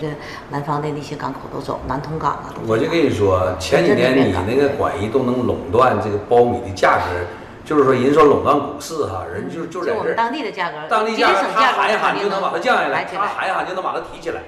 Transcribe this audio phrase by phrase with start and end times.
[0.00, 0.12] 这个
[0.50, 2.54] 南方的那些港口都走，南通港啊。
[2.66, 7.04] 我就跟你说，前几年你那个管一都能垄断这个苞米的价格，
[7.64, 14.42] 就是说人说垄断股市哈，人就就在这我们当地的价格，当地价格，他喊一喊就能把它降下来，他喊一喊就能把它提起来。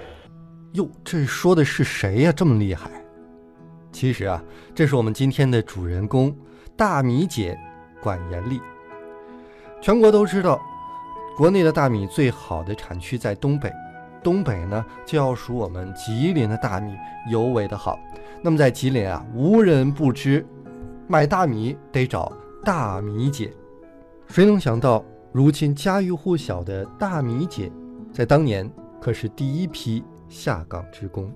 [0.74, 2.32] 哟，这说的是谁呀？
[2.34, 2.90] 这么厉害？
[3.90, 4.40] 其实啊，
[4.74, 6.34] 这是我们今天的主人公
[6.76, 7.58] 大米姐
[8.02, 8.60] 管严丽。
[9.80, 10.60] 全国都知道，
[11.36, 13.72] 国内的大米最好的产区在东北，
[14.22, 16.96] 东北呢就要数我们吉林的大米
[17.30, 17.98] 尤为的好。
[18.42, 20.46] 那么在吉林啊，无人不知
[21.06, 22.32] 买大米得找
[22.64, 23.52] 大米姐。
[24.28, 27.72] 谁能想到，如今家喻户晓的大米姐，
[28.12, 31.32] 在当年可是第一批下岗职工。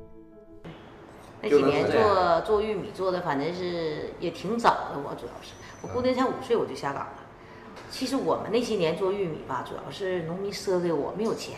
[1.40, 4.98] 那几年做做玉米做的，反正是也挺早的。
[4.98, 7.12] 我主要是我姑娘才五岁我就下岗了。
[7.90, 11.56] 其实我们那些年做玉米吧，主要是农民赊给我没有钱。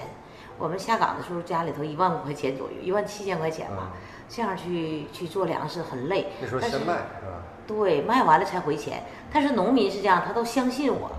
[0.58, 3.92] 我们下岗的时候家里头一万五块钱左右，一万七千块钱吧。
[4.28, 6.28] 这样去去做粮食很累。
[6.40, 7.42] 那时候先卖是吧？
[7.66, 9.02] 对，卖完了才回钱。
[9.32, 11.10] 但是农民是这样，他都相信我，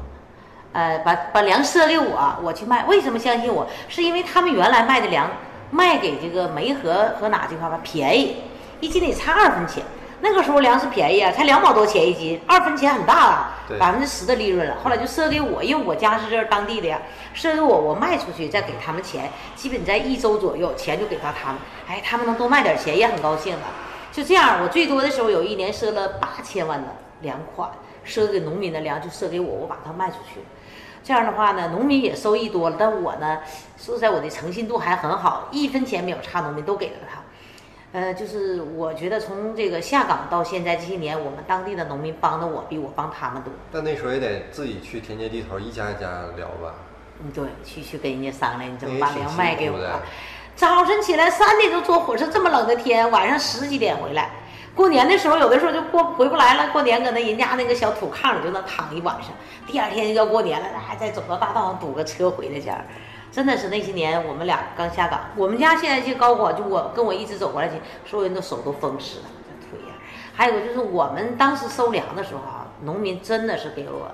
[0.74, 2.84] 呃，把把粮赊给我，我去卖。
[2.86, 3.68] 为什么相信我？
[3.88, 5.30] 是因为他们原来卖的粮
[5.70, 8.38] 卖给这个梅河和哪这块吧便宜。
[8.81, 9.84] 一斤得差二分钱，
[10.28, 14.76] 那个时候粮食便宜啊，才两毛多钱一斤，二分钱很大了，百分之十的利润了。
[14.84, 17.00] 后来就赊给我，因为我家是这儿当地的呀，
[17.36, 21.62] 赊给我，我卖出去再给他们钱，基本在一周左右，钱就给到他们。
[21.88, 23.62] 哎，他们能多卖点钱也很高兴了。
[24.12, 26.88] 就这样，我最多的时候有一年赊了八千万的
[27.22, 27.70] 粮款，
[28.03, 30.40] 赊给农民的粮就赊给我，我把它卖出去。
[31.03, 33.42] 这样的话呢，农民也收益多了，但我呢，
[33.78, 37.20] 说实在我的诚信度还很好，一分钱没有差，农民都给了他。
[37.96, 43.54] 呃，就是我觉得从这个下岗到现在这些年，我们当地的农民帮的我比我帮他们多。
[43.72, 46.76] 但那时候也得自己去田间地头一家一家聊吧。
[47.24, 49.80] 嗯，对，去去跟人家商量，你怎么把粮卖给我？
[50.58, 54.30] 早晨起来三点钟坐火车，这么冷的天，晚上十几点回来。
[54.75, 56.74] 过年的时候，有的时候就过回不来了。
[56.74, 59.31] 过年搁那人家那个小土炕里就能躺一晚上，
[59.66, 62.78] 第二天就要过年了，还再走到大道上堵个车回来家。
[63.31, 65.25] 真的是那些年，我们俩刚下岗。
[65.36, 67.69] 我们家现在这高管，就我跟我一直走过来，
[68.06, 69.96] 所有人都手都风湿了，这腿呀。
[70.34, 74.09] 还有就是我们当时收粮的时候啊，农民真的是给我，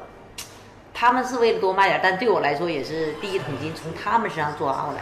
[0.94, 5.02] 他们是为了多卖点，但对我来说也是第一桶金从他们身上赚过来。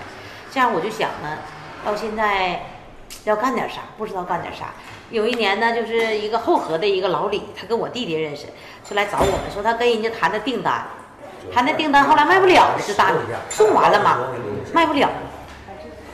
[0.51, 1.37] 这样我就想呢，
[1.85, 2.65] 到现在
[3.23, 4.73] 要干点啥，不知道干点啥。
[5.11, 8.47] 有一年呢，就是一个后河的一个老李，他跟我弟弟认识，
[8.83, 10.85] 就来找我们说他跟人家谈的订单。
[11.53, 13.17] 他那订单后来卖不了了，这大米
[13.49, 14.17] 送完了嘛，
[14.73, 15.09] 卖不了。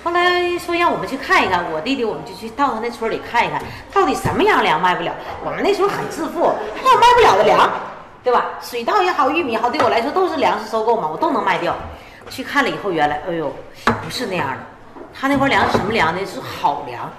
[0.03, 5.12] 后来说让我们去看一看，我弟弟我们就去到他那村里看一看，到底什么样粮卖不了。
[5.44, 7.69] 我们那时候很自负，还有卖不了的粮，
[8.24, 8.46] 对吧？
[8.62, 11.75] 水稻也好，玉米也好，对我来说都是粮食收购嘛，我都能卖掉。
[12.30, 13.52] 去看了以后，原来哎呦，
[14.03, 14.57] 不是那样的。
[15.13, 16.19] 他那块粮是什么粮呢？
[16.25, 17.12] 是好粮，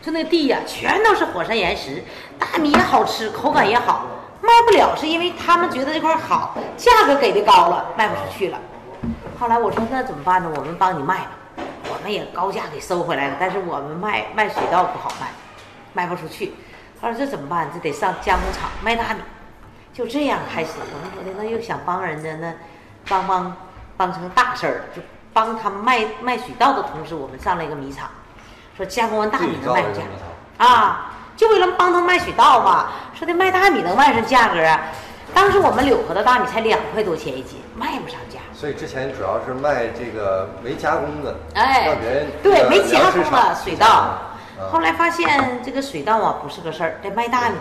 [0.00, 2.04] 就那地呀，全都是火山岩石，
[2.38, 4.06] 大米也好吃，口感也好。
[4.44, 8.58] 卖不了是因为他们觉得这块好，价格给的高了，卖不出去了。
[9.40, 10.50] 后来我说那怎么办呢？
[10.54, 11.30] 我们帮你卖吧，
[11.88, 13.36] 我们也高价给收回来了。
[13.40, 15.28] 但是我们卖卖水稻不好卖，
[15.94, 16.52] 卖不出去。
[17.00, 17.70] 他说这怎么办？
[17.72, 19.20] 这得上加工厂卖大米。
[19.94, 22.52] 就这样开始，我们说的那又想帮人家，那
[23.08, 23.56] 帮帮
[23.96, 25.00] 帮成大事儿了，就
[25.32, 28.10] 帮他们卖卖水稻的同时，我们上了一个米厂，
[28.76, 30.02] 说加工完大米能卖出价
[30.58, 31.10] 啊。
[31.36, 32.86] 就为了帮他卖水稻嘛，
[33.24, 34.92] 说的卖大米能卖上价格啊。
[35.32, 38.38] 当时我们柳河的大米才两块多钱一斤，卖不上价。
[38.52, 44.18] 所以之前主要是卖这个没加工的，哎，让别人对没加工的水稻。
[44.70, 47.56] 后来发现这个水稻啊不是个事儿，这卖大米。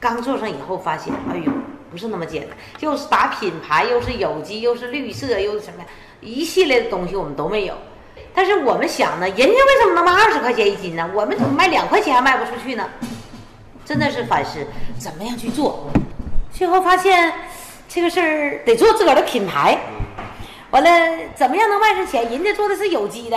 [0.00, 1.52] 刚做上以后发现，哎呦，
[1.88, 5.84] 不是那么简单，又是打品牌，又是有机，又是绿色，又是什么
[6.20, 7.74] 一系列的东西我们都没有。
[8.34, 11.08] 但是我们想呢，人家为什么能卖二十块钱一斤呢？
[11.14, 12.84] 我们怎么卖两块钱还卖不出去呢？
[13.90, 14.64] 真的是反思，
[15.00, 15.90] 怎么样去做？
[16.52, 17.34] 最后发现，
[17.88, 19.76] 这个事儿得做自个儿的品牌。
[20.70, 22.22] 完了，怎么样能卖上钱？
[22.30, 23.36] 人家做的是有机的。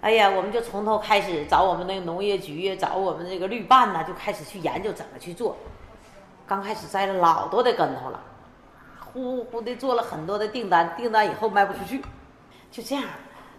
[0.00, 5.56] 哎呀，我们就从头开始找我们那个农业局，找我们这个绿办呐，就开始去研究怎么去做。
[6.44, 8.20] 刚开始栽了老多的跟头了，
[9.12, 12.02] 呼呼的做了很多的订单，订单以后卖不出去，
[12.72, 13.04] 就这样。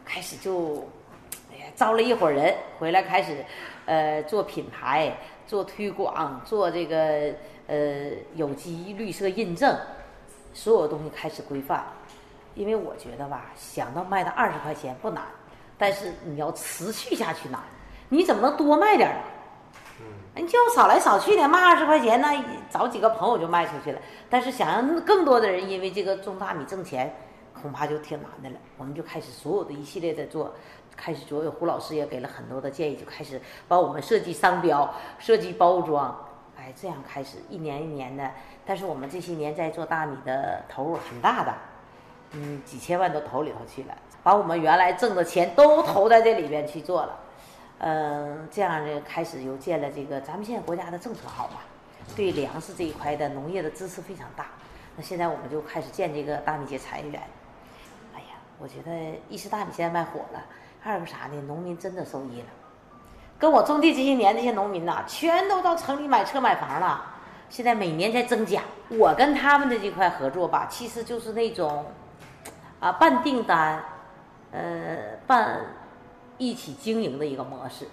[0.03, 0.85] 开始就，
[1.53, 3.45] 哎呀，招了一伙人回来，开始，
[3.85, 5.15] 呃，做品牌，
[5.49, 7.33] 做推广，做这个
[7.65, 9.75] 呃有机绿色认证，
[10.53, 11.83] 所有东西开始规范。
[12.53, 15.23] 因为我觉得吧，想到卖到二十块钱不难，
[15.75, 17.59] 但是你要持续下去难。
[18.09, 19.21] 你怎么能多卖点呢？
[20.01, 23.99] 嗯，你就少来少去的卖二十块钱，那找几个朋友就卖出去了。
[24.29, 27.11] 但是想让更多的人因为这个种大米挣钱，
[27.59, 28.55] 恐怕就挺难的了。
[28.77, 30.53] 我们就开始所有的一系列的做，
[30.99, 36.13] 开始所有胡老师也给了很多的建议，就开始帮我们设计商标、设计包装，
[36.57, 38.29] 哎，这样开始一年一年的。
[38.65, 41.53] 但是我们这些年在做大米的投入很大的，
[42.31, 47.19] 嗯，几千万都投里头去了，把我们原来挣的钱都投在这里边去做了。
[47.79, 50.19] 嗯，这样呢，开始又建了这个。
[50.19, 51.61] 咱们现在国家的政策好嘛，
[52.15, 54.47] 对粮食这一块的农业的支持非常大。
[54.97, 57.21] 那现在我们就开始建这个大米节产业园。
[58.13, 58.91] 哎呀，我觉得
[59.29, 60.45] 一是大米现在卖火了，
[60.83, 61.41] 二个啥呢？
[61.47, 62.47] 农民真的受益了。
[63.37, 67.05] 跟我种地这些年，这些农民呐，全都到城里买车买房了。
[67.49, 68.61] 现在每年在增加。
[68.89, 71.85] 我跟他们的这块合作吧，其实就是那种
[72.79, 73.83] 啊，办订单，
[74.51, 75.59] 呃，办。
[76.41, 77.85] 一起经营的一个模式，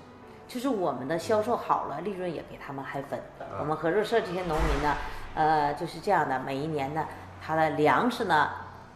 [0.46, 3.20] 就是我们的销售好了，利润也给他们还分。
[3.58, 4.94] 我们合作社这些农民呢，
[5.34, 7.04] 呃，就是这样的，每一年呢，
[7.44, 8.50] 他的粮食呢，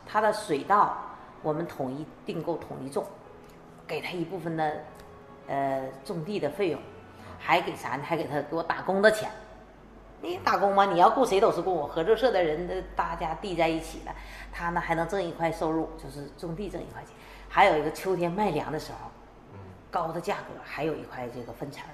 [0.07, 0.97] 他的水稻，
[1.43, 3.05] 我们统一订购，统一种，
[3.91, 4.73] 给他一部分的，
[5.49, 6.81] 呃，种地的费用，
[7.41, 8.05] 还给啥呢？
[8.05, 9.29] 还给他给我打工的钱。
[10.23, 14.15] 你打工嘛，你要雇谁都是雇我合作社的人，大家地在一起了，
[14.53, 17.13] 他呢还能挣一块收入，就是种地挣一块钱。
[17.49, 19.11] 还有一个秋天卖粮的时候。
[19.93, 21.91] 高的价格，还有一块这个分成儿，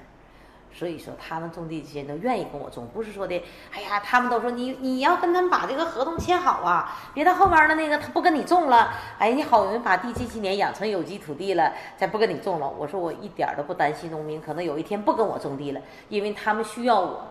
[0.78, 3.42] 所以说他们种地这些都愿意跟我种，不是说的，
[3.72, 12.70] 哎呀，他们都说你你要跟他们把这个合同签好啊，别到后边的那个他不跟你种了，哎，你好容易把地这些年养成有机土地了，再不跟你种了。
[12.78, 15.80] 我说我一点都不担心农民可能有一天不跟我种地了，
[16.10, 17.24] 因为他们需要我。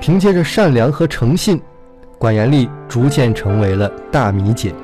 [0.00, 1.62] 凭借着善良和诚信，
[2.18, 4.74] 管延丽逐渐成为了大米姐，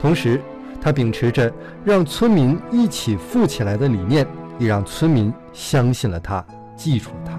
[0.00, 0.40] 同时。
[0.82, 1.50] 他秉持着
[1.82, 4.26] 让村民一起富起来的理念，
[4.58, 6.44] 也让村民相信了他，
[6.76, 7.38] 记住了他。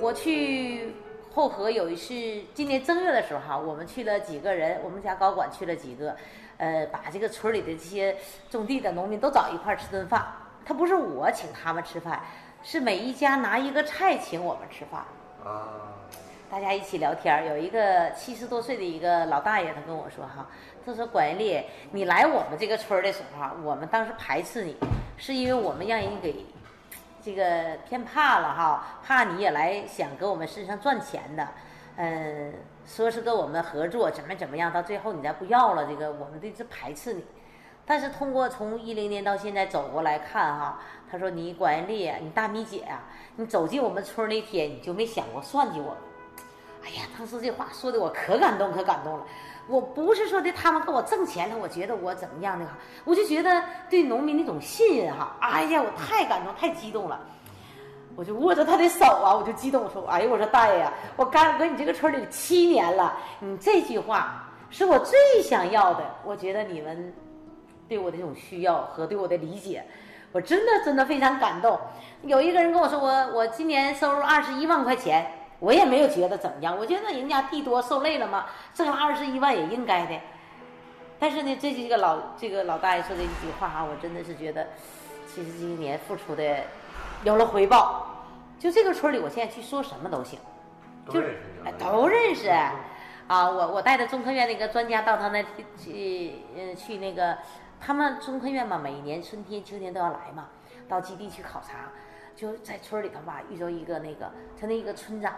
[0.00, 0.92] 我去
[1.32, 2.12] 后河有一次，
[2.52, 6.16] 今年正月的时候哈，我们去了几个人，我们家高管去了几个，
[6.56, 8.16] 呃，把这个村里的这些
[8.50, 10.26] 种地的农民都找一块吃顿饭。
[10.64, 12.20] 他不是我请他们吃饭，
[12.62, 15.04] 是每一家拿一个菜请我们吃饭。
[15.44, 15.94] 啊。
[16.50, 20.46] 大家一起聊天，有一个七十多岁的一个老大爷，他跟我说哈。
[20.86, 21.62] 他说：“管艳丽，
[21.92, 24.74] 你来我们这个村的时候，我们当时排斥你，
[25.18, 26.46] 是因为我们让人给
[27.22, 31.46] 这个骗怕了哈，怕你也来想搁我们身上赚钱的，
[31.96, 32.54] 嗯，
[32.86, 37.22] 说是跟我们合作怎么怎么样，到最后你再不要了，这个我们这是排斥你。
[37.84, 40.80] 但是通过从一零年到现在走过来看哈，
[41.10, 43.02] 他说你管艳丽，你大米姐呀，
[43.36, 46.07] 你走进我们村那天你就没想过算计我们。
[46.84, 49.24] 哎呀，当时这话说的我可感动可感动了。”
[49.68, 52.72] 我不是说的他们跟我挣钱了，我觉得我怎么样的哈，
[53.04, 57.20] 我就觉得对农民那种信任哈，哎呀，我太感动，太激动了，
[58.16, 67.12] 我就握着他的手啊，我就激动，我说，哎呀，我说大爷呀，我干搁你这个村里七年了，你这句话是我最想要的，我觉得你们
[67.86, 69.84] 对我的这种需要和对我的理解，
[70.32, 71.78] 我真的真的非常感动。
[72.22, 75.30] 有一个人跟我说，我我今年收入二十一万块钱。
[75.60, 80.18] 我也没有觉得怎么样，我觉得人家地多受累了嘛，挣了二十一万也应该的。
[81.18, 84.68] 但是呢，这这个老这个老大爷说的一句话哈，我真的是觉得，
[85.26, 86.58] 其实这一年付出的
[87.24, 88.06] 有了回报。
[88.58, 90.38] 就这个村里，我现在去说什么都行，
[91.10, 91.20] 就
[91.64, 92.48] 哎都认识。
[92.48, 95.44] 啊，我我带着中科院那个专家到他那
[95.76, 97.36] 去，嗯，去那个
[97.80, 100.48] 他们中科院嘛，每年春天秋天都要来嘛，
[100.88, 101.90] 到基地去考察。
[102.34, 105.34] 就在村里头吧，遇着一个那个他那一个村长，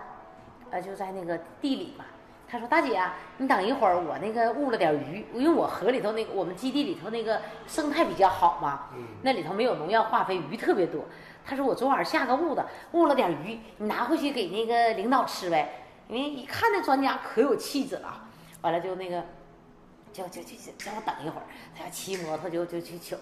[0.70, 2.04] 呃，就在那个地里嘛。
[2.48, 8.88] 他说：“大姐啊，你等一会儿，我那个误了点鱼，因为我河里头那个我们基地里头那个生态比较好嘛，
[9.22, 11.04] 那里头没有农药化肥，鱼特别多。
[11.44, 15.84] 他说我昨晚下个误的，误了点鱼，你拿回去给那个领导吃呗。
[16.08, 18.20] 因为一看那专家可有气质了，
[18.62, 19.24] 完了就那个，
[20.12, 21.46] 就就就叫我等一会儿，
[21.78, 23.14] 他要骑摩托就就去取，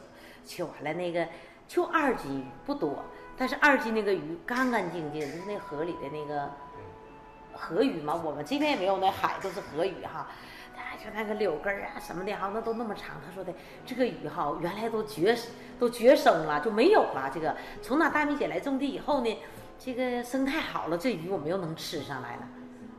[0.47, 1.29] 取完了那个
[1.67, 3.05] 就二斤鱼不多。”
[3.37, 6.51] 但是二斤那个鱼干干净净，就是那河里的那个
[7.59, 8.15] 河鱼嘛。
[8.15, 10.29] 我们这边也没有那海，都是河鱼哈。
[10.77, 13.17] 他，就那个柳根儿啊什么的哈，那都那么长。
[13.27, 13.53] 他说的
[13.85, 15.37] 这个鱼哈，原来都绝
[15.79, 17.31] 都绝生了，就没有了。
[17.35, 19.39] 这个从那大米姐来种地以后呢，
[19.79, 22.49] 这个生态好了，这鱼我们又能吃上来了，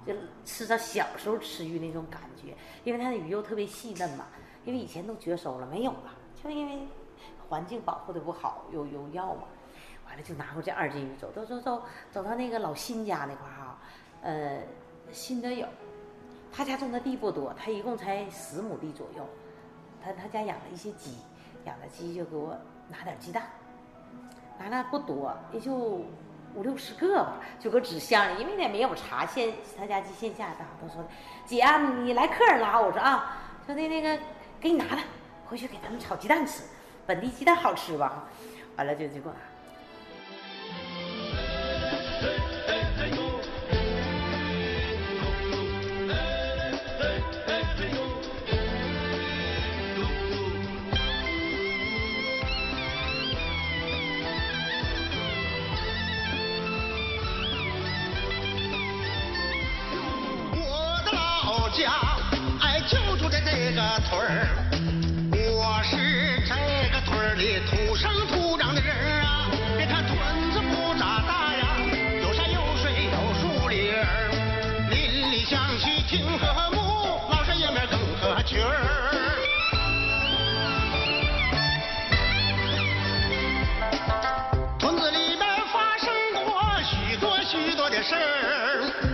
[0.06, 0.14] 就
[0.44, 2.54] 吃着小时候吃鱼那种感觉。
[2.84, 4.26] 因为它的鱼肉特别细嫩嘛，
[4.66, 6.12] 因为以前都绝收了，没有了，
[6.44, 6.88] 就因为
[7.48, 9.44] 环境保护的不好，有有药嘛。
[10.08, 13.78] 完了就拿回这二斤鱼，走走走走，走到那个老辛家那块儿哈，
[14.22, 14.60] 呃，
[15.12, 15.68] 新德友，
[16.52, 19.26] 他家种的地不多，他一共才十亩地左右，
[20.04, 21.18] 他他家养了一些鸡，
[21.66, 22.58] 养了鸡就给我
[22.90, 23.44] 拿点鸡蛋，
[24.58, 31.04] 拿了不多，也就五六十个吧，就搁纸箱里，因为那没有茶线，他家寄线下的，都说
[31.46, 34.18] 姐啊，你来客人了，我说啊，说的那个
[34.60, 35.02] 给你拿吧，
[35.46, 36.64] 回去给他们炒鸡蛋吃，
[37.08, 38.26] 本地鸡蛋好吃吧？
[38.76, 39.34] 完了就就给我。
[39.34, 39.40] 拿
[63.90, 64.48] 个村儿，
[65.52, 65.98] 我是
[66.46, 66.54] 这
[66.94, 68.94] 个村里土生土长的人
[69.24, 69.50] 啊。
[69.76, 70.16] 别看屯
[70.52, 71.76] 子不咋大呀，
[72.22, 74.30] 有山有水有树林儿，
[74.92, 78.86] 邻里乡亲挺和睦，老少爷们更合群儿。
[84.78, 85.42] 屯子里面
[85.74, 89.09] 发生过许多许多的事儿，